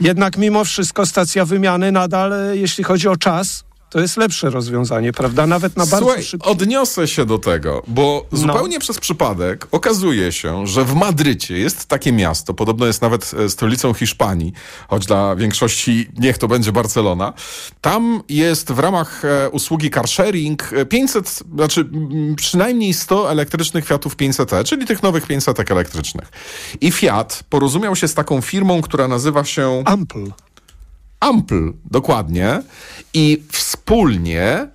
jednak 0.00 0.36
mimo 0.36 0.64
wszystko 0.64 1.06
stacja 1.06 1.44
wymiany 1.44 1.92
nadal, 1.92 2.32
jeśli 2.52 2.84
chodzi 2.84 3.08
o 3.08 3.16
czas, 3.16 3.64
to 3.92 4.00
jest 4.00 4.16
lepsze 4.16 4.50
rozwiązanie, 4.50 5.12
prawda? 5.12 5.46
Nawet 5.46 5.76
na 5.76 5.86
bardzo 5.86 6.06
Słuchaj, 6.06 6.24
szybkim... 6.24 6.52
odniosę 6.52 7.08
się 7.08 7.26
do 7.26 7.38
tego, 7.38 7.82
bo 7.86 8.26
no. 8.32 8.38
zupełnie 8.38 8.80
przez 8.80 8.98
przypadek 8.98 9.68
okazuje 9.70 10.32
się, 10.32 10.66
że 10.66 10.84
w 10.84 10.94
Madrycie 10.94 11.58
jest 11.58 11.86
takie 11.86 12.12
miasto, 12.12 12.54
podobno 12.54 12.86
jest 12.86 13.02
nawet 13.02 13.30
e, 13.38 13.48
stolicą 13.48 13.94
Hiszpanii, 13.94 14.52
choć 14.88 15.06
dla 15.06 15.36
większości 15.36 16.08
niech 16.18 16.38
to 16.38 16.48
będzie 16.48 16.72
Barcelona. 16.72 17.32
Tam 17.80 18.22
jest 18.28 18.72
w 18.72 18.78
ramach 18.78 19.24
e, 19.24 19.50
usługi 19.50 19.90
car 19.90 20.08
sharing 20.08 20.70
500, 20.88 21.26
e, 21.26 21.54
znaczy 21.54 21.88
przynajmniej 22.36 22.94
100 22.94 23.30
elektrycznych 23.30 23.86
Fiatów 23.86 24.16
500e, 24.16 24.64
czyli 24.64 24.86
tych 24.86 25.02
nowych 25.02 25.26
500 25.26 25.70
elektrycznych. 25.70 26.28
I 26.80 26.92
Fiat 26.92 27.44
porozumiał 27.50 27.96
się 27.96 28.08
z 28.08 28.14
taką 28.14 28.40
firmą, 28.40 28.82
która 28.82 29.08
nazywa 29.08 29.44
się... 29.44 29.82
Ampl. 29.86 30.32
Ampl, 31.22 31.72
dokładnie. 31.90 32.62
I 33.14 33.42
wspólnie 33.82 34.42
e, 34.44 34.68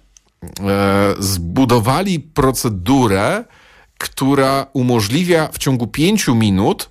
zbudowali 1.19 2.19
procedurę, 2.19 3.43
która 3.97 4.67
umożliwia 4.73 5.49
w 5.51 5.57
ciągu 5.57 5.87
pięciu 5.87 6.35
minut 6.35 6.89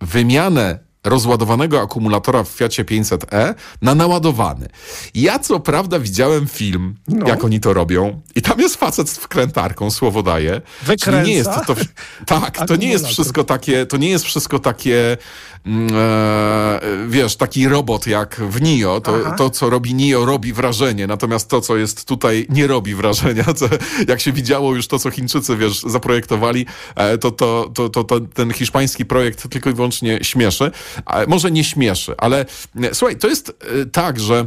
wymianę 0.00 0.78
rozładowanego 1.04 1.80
akumulatora 1.80 2.44
w 2.44 2.48
Fiacie 2.48 2.84
500e 2.84 3.54
na 3.82 3.94
naładowany. 3.94 4.68
Ja 5.14 5.38
co 5.38 5.60
prawda 5.60 5.98
widziałem 5.98 6.46
film, 6.46 6.94
no. 7.08 7.28
jak 7.28 7.44
oni 7.44 7.60
to 7.60 7.72
robią 7.72 8.20
i 8.34 8.42
tam 8.42 8.60
jest 8.60 8.76
facet 8.76 9.10
z 9.10 9.16
wkrętarką, 9.16 9.90
słowo 9.90 10.22
daje. 10.22 10.60
Wykręca? 10.82 11.22
nie 11.22 11.34
jest 11.34 11.50
to, 11.66 11.76
tak, 12.26 12.66
to 12.66 12.76
nie 12.76 12.88
jest 12.88 13.06
wszystko 13.06 13.44
takie, 13.44 13.86
to 13.86 13.96
nie 13.96 14.10
jest 14.10 14.24
wszystko 14.24 14.58
takie 14.58 15.16
wiesz, 17.08 17.36
taki 17.36 17.68
robot 17.68 18.06
jak 18.06 18.36
w 18.36 18.62
Nio, 18.62 19.00
to, 19.00 19.18
to 19.36 19.50
co 19.50 19.70
robi 19.70 19.94
Nio 19.94 20.24
robi 20.24 20.52
wrażenie, 20.52 21.06
natomiast 21.06 21.48
to 21.48 21.60
co 21.60 21.76
jest 21.76 22.04
tutaj 22.04 22.46
nie 22.48 22.66
robi 22.66 22.94
wrażenia. 22.94 23.44
Co, 23.56 23.68
jak 24.08 24.20
się 24.20 24.32
widziało 24.32 24.74
już 24.74 24.88
to, 24.88 24.98
co 24.98 25.10
Chińczycy, 25.10 25.56
wiesz, 25.56 25.82
zaprojektowali, 25.82 26.66
e, 26.94 27.18
to, 27.18 27.30
to, 27.30 27.70
to, 27.74 27.88
to, 27.88 28.04
to 28.04 28.20
ten 28.20 28.52
hiszpański 28.52 29.04
projekt 29.04 29.48
tylko 29.48 29.70
i 29.70 29.72
wyłącznie 29.72 30.18
śmieszy. 30.22 30.70
Może 31.28 31.50
nie 31.50 31.64
śmieszy, 31.64 32.14
ale 32.18 32.46
e, 32.82 32.94
słuchaj, 32.94 33.16
to 33.16 33.28
jest 33.28 33.48
e, 33.48 33.86
tak, 33.86 34.20
że 34.20 34.46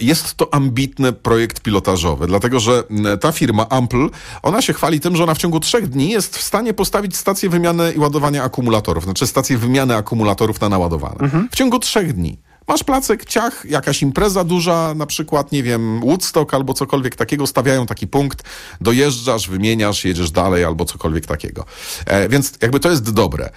jest 0.00 0.34
to 0.34 0.54
ambitny 0.54 1.12
projekt 1.12 1.60
pilotażowy, 1.60 2.26
dlatego 2.26 2.60
że 2.60 2.84
ta 3.20 3.32
firma 3.32 3.68
Ample, 3.68 4.08
ona 4.42 4.62
się 4.62 4.72
chwali 4.72 5.00
tym, 5.00 5.16
że 5.16 5.22
ona 5.22 5.34
w 5.34 5.38
ciągu 5.38 5.60
trzech 5.60 5.88
dni 5.88 6.10
jest 6.10 6.36
w 6.36 6.42
stanie 6.42 6.74
postawić 6.74 7.16
stację 7.16 7.48
wymiany 7.48 7.92
i 7.92 7.98
ładowania 7.98 8.42
akumulatorów, 8.42 9.04
znaczy 9.04 9.26
stację 9.26 9.58
wymiany 9.58 9.96
akumulatorów 9.96 10.60
na 10.60 10.68
naładowane. 10.68 11.20
Mhm. 11.20 11.48
W 11.52 11.56
ciągu 11.56 11.78
trzech 11.78 12.12
dni. 12.12 12.38
Masz 12.68 12.84
placek, 12.84 13.24
ciach, 13.24 13.64
jakaś 13.64 14.02
impreza 14.02 14.44
duża, 14.44 14.94
na 14.94 15.06
przykład, 15.06 15.52
nie 15.52 15.62
wiem, 15.62 16.00
Woodstock 16.00 16.54
albo 16.54 16.74
cokolwiek 16.74 17.16
takiego, 17.16 17.46
stawiają 17.46 17.86
taki 17.86 18.06
punkt, 18.06 18.42
dojeżdżasz, 18.80 19.48
wymieniasz, 19.48 20.04
jedziesz 20.04 20.30
dalej 20.30 20.64
albo 20.64 20.84
cokolwiek 20.84 21.26
takiego. 21.26 21.64
E, 22.06 22.28
więc 22.28 22.52
jakby 22.62 22.80
to 22.80 22.90
jest 22.90 23.10
dobre. 23.10 23.50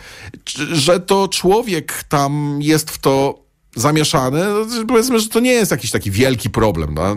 Że 0.72 1.00
to 1.00 1.28
człowiek 1.28 2.04
tam 2.10 2.60
jest 2.62 2.92
w 2.92 2.98
to 2.98 3.41
zamieszany, 3.76 4.40
no, 4.46 4.86
powiedzmy, 4.88 5.20
że 5.20 5.30
to 5.30 5.40
nie 5.40 5.52
jest 5.52 5.72
jakiś 5.72 5.92
taki 5.92 6.12
wielki 6.12 6.50
problem. 6.50 6.94
No, 6.94 7.16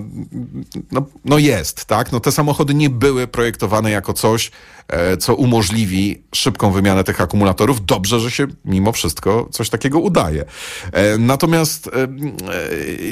no, 0.92 1.06
no, 1.24 1.38
jest, 1.38 1.84
tak? 1.84 2.12
No 2.12 2.20
te 2.20 2.32
samochody 2.32 2.74
nie 2.74 2.90
były 2.90 3.26
projektowane 3.26 3.90
jako 3.90 4.12
coś, 4.12 4.50
e, 4.88 5.16
co 5.16 5.34
umożliwi 5.34 6.22
szybką 6.34 6.72
wymianę 6.72 7.04
tych 7.04 7.20
akumulatorów. 7.20 7.86
Dobrze, 7.86 8.20
że 8.20 8.30
się 8.30 8.46
mimo 8.64 8.92
wszystko 8.92 9.48
coś 9.50 9.70
takiego 9.70 9.98
udaje. 9.98 10.44
E, 10.92 11.18
natomiast, 11.18 11.86
e, 11.86 11.90
e 11.92 12.08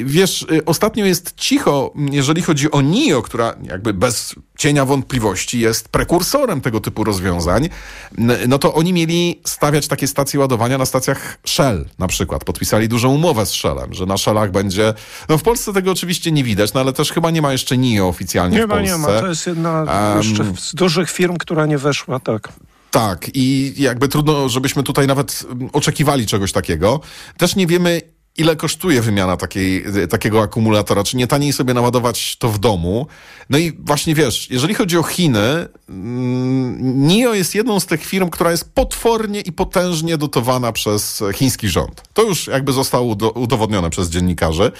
wiesz, 0.03 0.45
e, 0.51 0.65
ostatnio 0.65 1.05
jest 1.05 1.35
cicho, 1.35 1.93
jeżeli 2.11 2.41
chodzi 2.41 2.71
o 2.71 2.81
NIO, 2.81 3.21
która 3.21 3.55
jakby 3.63 3.93
bez 3.93 4.35
cienia 4.63 4.85
wątpliwości 4.85 5.59
jest 5.59 5.89
prekursorem 5.89 6.61
tego 6.61 6.79
typu 6.79 7.03
rozwiązań, 7.03 7.69
no 8.47 8.59
to 8.59 8.73
oni 8.73 8.93
mieli 8.93 9.41
stawiać 9.45 9.87
takie 9.87 10.07
stacje 10.07 10.39
ładowania 10.39 10.77
na 10.77 10.85
stacjach 10.85 11.37
Shell 11.45 11.85
na 11.99 12.07
przykład. 12.07 12.43
Podpisali 12.43 12.87
dużą 12.87 13.09
umowę 13.09 13.45
z 13.45 13.51
Shellem, 13.51 13.93
że 13.93 14.05
na 14.05 14.17
Shellach 14.17 14.51
będzie... 14.51 14.93
No 15.29 15.37
w 15.37 15.43
Polsce 15.43 15.73
tego 15.73 15.91
oczywiście 15.91 16.31
nie 16.31 16.43
widać, 16.43 16.73
no 16.73 16.79
ale 16.79 16.93
też 16.93 17.11
chyba 17.11 17.31
nie 17.31 17.41
ma 17.41 17.51
jeszcze 17.51 17.77
NIO 17.77 18.07
oficjalnie 18.07 18.57
nie 18.57 18.65
w 18.65 18.69
Polsce. 18.69 18.85
Nie 18.85 18.97
ma, 18.97 19.07
nie 19.07 19.13
ma. 19.13 19.21
To 19.21 19.27
jest 19.27 19.47
jedna 19.47 19.83
um, 20.15 20.57
z 20.57 20.75
dużych 20.75 21.11
firm, 21.11 21.37
która 21.37 21.65
nie 21.65 21.77
weszła, 21.77 22.19
tak. 22.19 22.49
Tak, 22.91 23.29
i 23.33 23.73
jakby 23.77 24.07
trudno, 24.07 24.49
żebyśmy 24.49 24.83
tutaj 24.83 25.07
nawet 25.07 25.45
oczekiwali 25.73 26.25
czegoś 26.25 26.51
takiego. 26.51 26.99
Też 27.37 27.55
nie 27.55 27.67
wiemy, 27.67 28.01
ile 28.37 28.55
kosztuje 28.55 29.01
wymiana 29.01 29.37
takiej, 29.37 29.85
takiego 30.09 30.41
akumulatora? 30.41 31.03
Czy 31.03 31.17
nie 31.17 31.27
taniej 31.27 31.53
sobie 31.53 31.73
naładować 31.73 32.37
to 32.37 32.49
w 32.49 32.59
domu? 32.59 33.07
No 33.49 33.57
i 33.57 33.71
właśnie 33.71 34.15
wiesz, 34.15 34.49
jeżeli 34.49 34.73
chodzi 34.73 34.97
o 34.97 35.03
Chiny, 35.03 35.67
mm, 35.89 37.07
NIO 37.07 37.33
jest 37.33 37.55
jedną 37.55 37.79
z 37.79 37.85
tych 37.85 38.05
firm, 38.05 38.29
która 38.29 38.51
jest 38.51 38.73
potwornie 38.73 39.41
i 39.41 39.51
potężnie 39.51 40.17
dotowana 40.17 40.71
przez 40.71 41.23
chiński 41.33 41.69
rząd. 41.69 42.03
To 42.13 42.23
już 42.23 42.47
jakby 42.47 42.73
zostało 42.73 43.15
udowodnione 43.35 43.89
przez 43.89 44.09
dziennikarzy. 44.09 44.71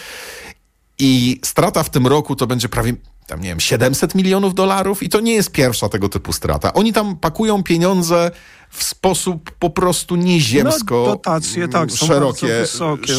I 1.00 1.39
strata 1.43 1.83
w 1.83 1.89
tym 1.89 2.07
roku 2.07 2.36
to 2.36 2.48
będzie 2.48 2.69
prawie 2.69 2.93
tam 3.27 3.42
nie 3.42 3.50
wiem, 3.50 3.60
700 3.60 4.15
milionów 4.15 4.56
dolarów 4.56 5.03
i 5.03 5.10
to 5.10 5.20
nie 5.20 5.34
jest 5.34 5.51
pierwsza 5.51 5.89
tego 5.89 6.10
typu 6.10 6.34
strata. 6.34 6.74
Oni 6.74 6.94
tam 6.94 7.15
pakują 7.18 7.63
pieniądze 7.63 8.32
w 8.70 8.84
sposób 8.84 9.51
po 9.51 9.70
prostu 9.70 10.15
nieziemsko 10.15 10.96
no, 10.96 11.06
dotacje, 11.06 11.68
tak, 11.68 11.92
szerokie, 11.92 12.48
wysokie, 12.48 13.13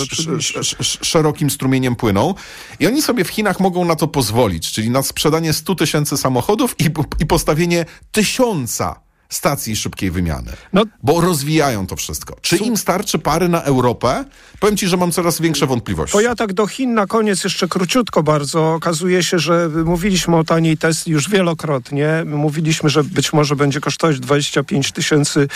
szerokim 0.82 1.50
strumieniem 1.50 1.96
płyną. 1.96 2.34
I 2.80 2.86
oni 2.86 3.02
sobie 3.02 3.24
w 3.24 3.28
Chinach 3.28 3.60
mogą 3.60 3.84
na 3.84 3.96
to 3.96 4.08
pozwolić, 4.08 4.72
czyli 4.72 4.90
na 4.90 5.02
sprzedanie 5.02 5.52
100 5.52 5.74
tysięcy 5.74 6.16
samochodów 6.16 6.74
i, 6.80 6.84
i 7.20 7.26
postawienie 7.26 7.84
tysiąca 8.12 9.03
stacji 9.28 9.76
szybkiej 9.76 10.10
wymiany. 10.10 10.52
No, 10.72 10.82
bo 11.02 11.20
rozwijają 11.20 11.86
to 11.86 11.96
wszystko. 11.96 12.36
Czy 12.40 12.56
im 12.56 12.76
starczy 12.76 13.18
pary 13.18 13.48
na 13.48 13.62
Europę? 13.62 14.24
Powiem 14.60 14.76
ci, 14.76 14.88
że 14.88 14.96
mam 14.96 15.12
coraz 15.12 15.40
większe 15.40 15.66
wątpliwości. 15.66 16.12
To 16.12 16.20
ja 16.20 16.34
tak 16.34 16.52
do 16.52 16.66
Chin 16.66 16.94
na 16.94 17.06
koniec 17.06 17.44
jeszcze 17.44 17.68
króciutko 17.68 18.22
bardzo. 18.22 18.74
Okazuje 18.74 19.22
się, 19.22 19.38
że 19.38 19.68
mówiliśmy 19.84 20.36
o 20.36 20.44
taniej 20.44 20.76
Tesli 20.76 21.12
już 21.12 21.30
wielokrotnie. 21.30 22.24
Mówiliśmy, 22.26 22.90
że 22.90 23.04
być 23.04 23.32
może 23.32 23.56
będzie 23.56 23.80
kosztować 23.80 24.20
25 24.20 24.92
tysięcy 24.92 25.48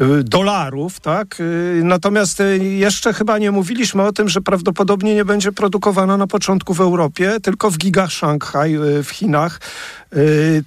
y, 0.00 0.24
dolarów, 0.24 1.00
tak? 1.00 1.40
Y, 1.40 1.80
natomiast 1.84 2.40
y, 2.40 2.58
jeszcze 2.58 3.12
chyba 3.12 3.38
nie 3.38 3.50
mówiliśmy 3.50 4.02
o 4.02 4.12
tym, 4.12 4.28
że 4.28 4.40
prawdopodobnie 4.40 5.14
nie 5.14 5.24
będzie 5.24 5.52
produkowana 5.52 6.16
na 6.16 6.26
początku 6.26 6.74
w 6.74 6.80
Europie, 6.80 7.36
tylko 7.42 7.70
w 7.70 7.78
gigach 7.78 8.10
Szanghaj 8.10 8.76
w 9.04 9.10
Chinach. 9.10 9.60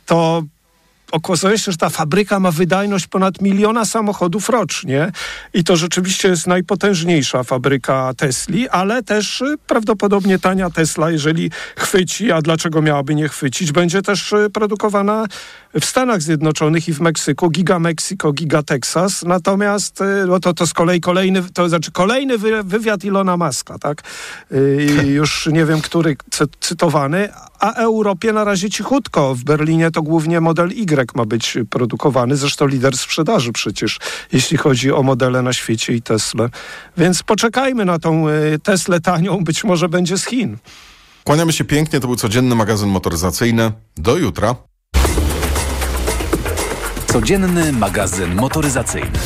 To 0.06 0.44
okazuje 1.12 1.58
się, 1.58 1.72
że 1.72 1.78
ta 1.78 1.90
fabryka 1.90 2.40
ma 2.40 2.52
wydajność 2.52 3.08
ponad 3.08 3.42
miliona 3.42 3.86
samochodów 3.86 4.50
rocznie 4.50 5.12
i 5.54 5.64
to 5.64 5.76
rzeczywiście 5.76 6.28
jest 6.28 6.48
najpotężniejsza 6.48 7.44
fabryka 7.44 8.14
Tesli, 8.18 8.70
ale 8.70 9.04
też 9.04 9.42
y, 9.42 9.58
prawdopodobnie 9.68 10.40
tania 10.40 10.70
Tesla, 10.70 11.12
jeżeli 11.12 11.52
chwyci, 11.78 12.32
a 12.32 12.42
dlaczego 12.42 12.82
miałaby 12.82 13.16
nie 13.16 13.30
chwycić, 13.30 13.72
będzie 13.72 14.02
też 14.02 14.34
y, 14.34 14.50
produkowana 14.54 15.26
w 15.80 15.86
Stanach 15.86 16.22
Zjednoczonych 16.22 16.88
i 16.88 16.94
w 16.94 17.02
Meksyku, 17.02 17.50
Giga 17.50 17.80
Mexico, 17.80 18.34
Giga 18.34 18.64
Texas, 18.64 19.24
natomiast 19.24 20.02
y, 20.02 20.26
no 20.28 20.40
to, 20.40 20.54
to 20.54 20.68
z 20.68 20.74
kolei 20.74 21.02
kolejny, 21.02 21.44
to 21.54 21.70
znaczy 21.70 21.92
kolejny 21.92 22.38
wywiad 22.64 23.04
Ilona 23.04 23.38
Maska, 23.38 23.80
tak? 23.80 24.02
już 25.06 25.50
nie 25.52 25.66
wiem, 25.66 25.82
który 25.82 26.18
cytowany, 26.60 27.30
a 27.60 27.74
Europie 27.74 28.34
na 28.34 28.44
razie 28.44 28.70
cichutko. 28.70 29.36
W 29.36 29.44
Berlinie 29.44 29.92
to 29.92 30.02
głównie 30.02 30.42
model 30.42 30.72
Y 30.72 31.16
ma 31.16 31.26
być 31.26 31.58
produkowany, 31.70 32.36
zresztą 32.36 32.68
lider 32.68 32.98
sprzedaży 32.98 33.52
przecież, 33.52 34.00
jeśli 34.32 34.58
chodzi 34.58 34.92
o 34.92 35.04
modele 35.04 35.42
na 35.42 35.54
świecie 35.54 35.94
i 35.94 36.02
Tesla. 36.02 36.50
Więc 36.98 37.24
poczekajmy 37.24 37.86
na 37.86 38.00
tą 38.00 38.30
y, 38.30 38.60
Teslę 38.64 39.02
tanią, 39.02 39.44
być 39.44 39.64
może 39.64 39.90
będzie 39.90 40.18
z 40.18 40.26
Chin. 40.26 40.58
Kłaniamy 41.24 41.54
się 41.54 41.64
pięknie, 41.64 42.00
to 42.00 42.08
był 42.08 42.16
codzienny 42.16 42.56
magazyn 42.56 42.90
motoryzacyjny. 42.90 43.72
Do 43.98 44.18
jutra. 44.18 44.56
Codzienny 47.08 47.72
magazyn 47.72 48.36
motoryzacyjny. 48.36 49.20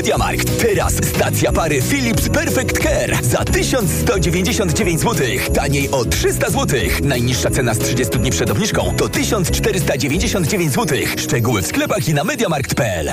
Mediamarkt. 0.00 0.62
Teraz 0.62 0.94
stacja 0.94 1.52
pary 1.52 1.82
Philips 1.82 2.28
Perfect 2.28 2.82
Care 2.82 3.18
za 3.22 3.44
1199 3.44 5.00
zł. 5.00 5.26
Taniej 5.54 5.90
o 5.90 6.04
300 6.04 6.50
zł. 6.50 6.80
Najniższa 7.02 7.50
cena 7.50 7.74
z 7.74 7.78
30 7.78 8.18
dni 8.18 8.30
przed 8.30 8.50
obniżką 8.50 8.94
to 8.96 9.08
1499 9.08 10.72
zł. 10.72 10.98
Szczegóły 11.16 11.62
w 11.62 11.66
sklepach 11.66 12.08
i 12.08 12.14
na 12.14 12.24
mediamarkt.pl. 12.24 13.12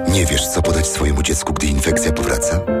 Nie 0.11 0.25
wiesz, 0.25 0.47
co 0.47 0.61
podać 0.61 0.87
swojemu 0.87 1.23
dziecku, 1.23 1.53
gdy 1.53 1.67
infekcja 1.67 2.11
powraca? 2.11 2.80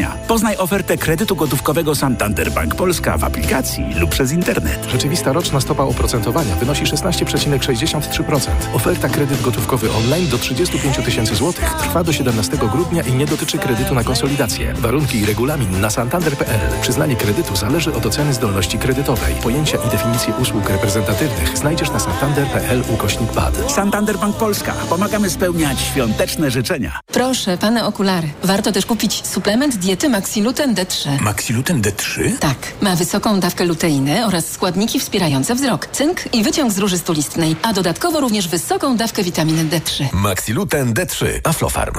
Poznaj 0.27 0.57
ofertę 0.57 0.97
kredytu 0.97 1.35
gotówkowego 1.35 1.95
Santander 1.95 2.51
Bank 2.51 2.75
Polska 2.75 3.17
w 3.17 3.23
aplikacji 3.23 3.83
lub 3.95 4.09
przez 4.09 4.31
internet. 4.31 4.87
Rzeczywista 4.91 5.33
roczna 5.33 5.61
stopa 5.61 5.83
oprocentowania 5.83 6.55
wynosi 6.55 6.83
16,63%. 6.83 8.49
Oferta 8.73 9.09
kredyt 9.09 9.41
gotówkowy 9.41 9.91
online 9.91 10.29
do 10.29 10.37
35 10.37 10.97
tysięcy 11.05 11.35
złotych 11.35 11.73
trwa 11.81 12.03
do 12.03 12.13
17 12.13 12.57
grudnia 12.57 13.03
i 13.03 13.13
nie 13.13 13.25
dotyczy 13.25 13.57
kredytu 13.57 13.95
na 13.95 14.03
konsolidację. 14.03 14.73
Warunki 14.73 15.17
i 15.19 15.25
regulamin 15.25 15.81
na 15.81 15.89
santander.pl. 15.89 16.59
Przyznanie 16.81 17.15
kredytu 17.15 17.55
zależy 17.55 17.93
od 17.93 18.05
oceny 18.05 18.33
zdolności 18.33 18.77
kredytowej. 18.77 19.35
Pojęcia 19.43 19.77
i 19.87 19.89
definicje 19.89 20.33
usług 20.41 20.69
reprezentatywnych 20.69 21.57
znajdziesz 21.57 21.91
na 21.91 21.99
santander.pl 21.99 22.83
ukośnik 22.93 23.31
BAD. 23.31 23.71
Santander 23.71 24.17
Bank 24.17 24.35
Polska. 24.35 24.73
Pomagamy 24.89 25.29
spełniać 25.29 25.79
świąteczne 25.79 26.51
życzenia. 26.51 26.99
Proszę, 27.07 27.57
pane 27.57 27.85
okulary. 27.85 28.29
Warto 28.43 28.71
też 28.71 28.85
kupić 28.85 29.27
suplement 29.27 29.75
diety 29.75 29.90
Maxiluten 29.91 30.75
D3. 30.75 31.21
Maxiluten 31.21 31.81
D3? 31.81 32.37
Tak. 32.39 32.57
Ma 32.81 32.95
wysoką 32.95 33.39
dawkę 33.39 33.65
luteiny 33.65 34.25
oraz 34.25 34.45
składniki 34.45 34.99
wspierające 34.99 35.55
wzrok, 35.55 35.87
cynk 35.87 36.33
i 36.33 36.43
wyciąg 36.43 36.71
z 36.71 36.77
róży 36.77 36.97
stulistnej, 36.97 37.55
a 37.63 37.73
dodatkowo 37.73 38.19
również 38.19 38.47
wysoką 38.47 38.97
dawkę 38.97 39.23
witaminy 39.23 39.65
D3. 39.65 40.03
Maxiluten 40.13 40.93
D3. 40.93 41.25
Aflofarm. 41.43 41.93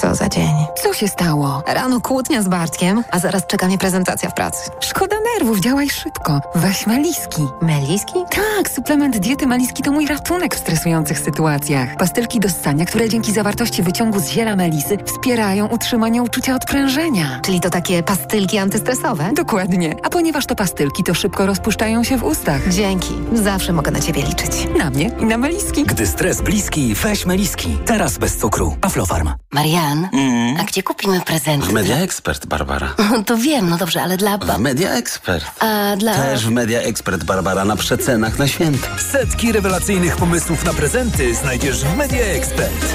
Co 0.00 0.14
za 0.14 0.28
dzień. 0.28 0.54
Co 0.82 0.94
się 0.94 1.08
stało? 1.08 1.62
Rano 1.66 2.00
kłótnia 2.00 2.42
z 2.42 2.48
Bartkiem, 2.48 3.04
a 3.10 3.18
zaraz 3.18 3.46
czeka 3.46 3.66
mnie 3.66 3.78
prezentacja 3.78 4.30
w 4.30 4.34
pracy. 4.34 4.70
Szkoda 4.80 5.16
nerwów, 5.34 5.60
działaj 5.60 5.90
szybko. 5.90 6.40
Weź 6.54 6.86
Meliski. 6.86 7.42
Meliski? 7.62 8.14
Tak, 8.30 8.70
suplement 8.70 9.18
diety 9.18 9.46
Meliski 9.46 9.82
to 9.82 9.92
mój 9.92 10.06
ratunek 10.06 10.54
w 10.54 10.58
stresujących 10.58 11.18
sytuacjach. 11.18 11.96
Pastylki 11.96 12.40
do 12.40 12.48
ssania, 12.48 12.84
które 12.86 13.08
dzięki 13.08 13.32
zawartości 13.32 13.82
wyciągu 13.82 14.20
z 14.20 14.28
ziela 14.28 14.56
melisy 14.56 14.98
wspierają 15.06 15.66
utrzymanie 15.66 16.22
uczucia 16.22 16.54
odprężenia. 16.54 17.13
Czyli 17.42 17.60
to 17.60 17.70
takie 17.70 18.02
pastylki 18.02 18.58
antystresowe? 18.58 19.30
Dokładnie. 19.34 19.94
A 20.02 20.10
ponieważ 20.10 20.46
to 20.46 20.54
pastylki, 20.54 21.04
to 21.04 21.14
szybko 21.14 21.46
rozpuszczają 21.46 22.04
się 22.04 22.18
w 22.18 22.24
ustach. 22.24 22.68
Dzięki. 22.68 23.14
Zawsze 23.32 23.72
mogę 23.72 23.90
na 23.90 24.00
ciebie 24.00 24.22
liczyć. 24.22 24.68
Na 24.78 24.90
mnie 24.90 25.10
i 25.20 25.24
na 25.24 25.38
Meliski. 25.38 25.84
Gdy 25.84 26.06
stres 26.06 26.40
bliski, 26.40 26.94
weź 26.94 27.26
Meliski. 27.26 27.78
Teraz 27.86 28.18
bez 28.18 28.36
cukru. 28.36 28.76
Aflofarm. 28.80 29.30
Marian, 29.52 30.08
mm. 30.12 30.56
a 30.60 30.64
gdzie 30.64 30.82
kupimy 30.82 31.20
prezenty? 31.20 31.66
W 31.66 31.72
Media 31.72 31.96
Expert, 31.96 32.46
Barbara. 32.46 32.94
to 33.26 33.36
wiem, 33.36 33.70
no 33.70 33.76
dobrze, 33.76 34.02
ale 34.02 34.16
dla... 34.16 34.38
W 34.38 34.58
Media 34.58 34.90
Expert. 34.90 35.44
A 35.60 35.96
dla... 35.96 36.14
Też 36.14 36.46
w 36.46 36.50
Media 36.50 36.80
Expert, 36.80 37.24
Barbara, 37.24 37.64
na 37.64 37.76
przecenach 37.76 38.38
na 38.38 38.48
święta. 38.48 38.88
Setki 39.12 39.52
rewelacyjnych 39.52 40.16
pomysłów 40.16 40.64
na 40.64 40.74
prezenty 40.74 41.34
znajdziesz 41.34 41.84
w 41.84 41.96
Media 41.96 42.24
Expert. 42.24 42.94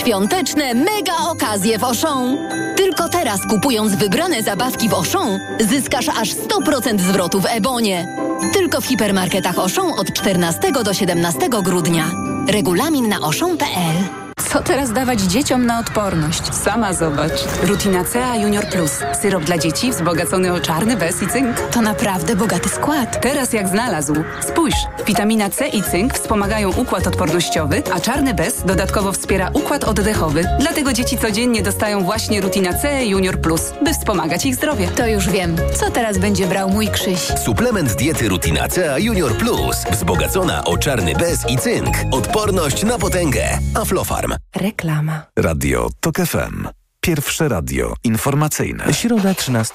Świąteczne 0.00 0.74
mega 0.74 1.16
okazje 1.30 1.78
w 1.78 1.84
Auchan. 1.84 2.36
Tylko 2.76 3.08
teraz 3.08 3.40
kupując 3.50 3.94
wybrane 3.94 4.42
zabawki 4.42 4.88
w 4.88 4.94
Auchan 4.94 5.38
zyskasz 5.60 6.08
aż 6.08 6.28
100% 6.34 6.98
zwrotu 6.98 7.40
w 7.40 7.46
Ebonie. 7.46 8.16
Tylko 8.52 8.80
w 8.80 8.86
hipermarketach 8.86 9.58
Auchan 9.58 9.92
od 9.98 10.12
14 10.12 10.72
do 10.84 10.94
17 10.94 11.48
grudnia. 11.62 12.10
Regulamin 12.48 13.08
na 13.08 13.16
auchan.pl 13.16 14.17
co 14.42 14.62
teraz 14.62 14.92
dawać 14.92 15.20
dzieciom 15.20 15.66
na 15.66 15.78
odporność? 15.78 16.54
Sama 16.54 16.92
zobacz. 16.92 17.44
Rutina 17.62 18.04
CA 18.04 18.36
Junior 18.36 18.66
Plus. 18.66 18.92
Syrop 19.22 19.44
dla 19.44 19.58
dzieci 19.58 19.90
wzbogacony 19.90 20.52
o 20.52 20.60
czarny 20.60 20.96
bez 20.96 21.22
i 21.22 21.26
cynk. 21.26 21.60
To 21.60 21.82
naprawdę 21.82 22.36
bogaty 22.36 22.68
skład. 22.68 23.20
Teraz 23.20 23.52
jak 23.52 23.68
znalazł. 23.68 24.14
Spójrz, 24.40 24.76
witamina 25.06 25.50
C 25.50 25.68
i 25.68 25.82
cynk 25.82 26.14
wspomagają 26.14 26.72
układ 26.72 27.06
odpornościowy, 27.06 27.82
a 27.94 28.00
czarny 28.00 28.34
bez 28.34 28.62
dodatkowo 28.64 29.12
wspiera 29.12 29.50
układ 29.52 29.84
oddechowy. 29.84 30.44
Dlatego 30.60 30.92
dzieci 30.92 31.18
codziennie 31.18 31.62
dostają 31.62 32.04
właśnie 32.04 32.40
Rutina 32.40 32.74
C 32.74 33.04
Junior 33.04 33.40
Plus, 33.40 33.72
by 33.84 33.92
wspomagać 33.92 34.46
ich 34.46 34.54
zdrowie. 34.54 34.88
To 34.88 35.06
już 35.06 35.28
wiem. 35.28 35.56
Co 35.74 35.90
teraz 35.90 36.18
będzie 36.18 36.46
brał 36.46 36.70
mój 36.70 36.88
Krzyś? 36.88 37.20
Suplement 37.44 37.94
diety 37.94 38.28
Rutina 38.28 38.68
CA 38.68 38.98
Junior 38.98 39.36
Plus. 39.36 39.76
Wzbogacona 39.90 40.64
o 40.64 40.78
czarny 40.78 41.14
bez 41.14 41.50
i 41.50 41.56
cynk. 41.56 41.94
Odporność 42.10 42.82
na 42.84 42.98
potęgę. 42.98 43.58
Aflofarm. 43.74 44.27
Reklama. 44.56 45.22
Radio 45.36 45.88
TOK 46.00 46.16
FM. 46.16 46.68
Pierwsze 47.00 47.48
radio 47.48 47.94
informacyjne. 48.04 48.94
Środa 48.94 49.34
13 49.34 49.64